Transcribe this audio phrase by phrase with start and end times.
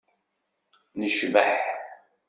[0.99, 1.53] Necbeḥ.